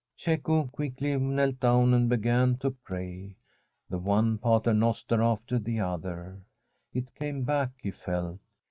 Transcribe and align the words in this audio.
Cecco 0.17 0.63
quickly 0.65 1.15
knelt 1.15 1.59
down 1.59 1.93
and 1.93 2.09
began 2.09 2.57
to 2.57 2.71
pray, 2.71 3.35
the 3.87 3.99
one 3.99 4.39
Paternoster 4.39 5.21
after 5.21 5.59
the 5.59 5.79
other. 5.79 6.41
It 6.91 7.13
came 7.13 7.43
back, 7.43 7.73
he 7.83 7.91
felt. 7.91 8.39